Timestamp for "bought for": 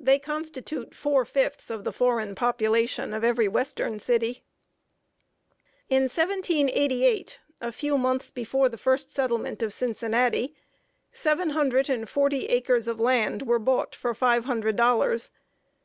13.60-14.12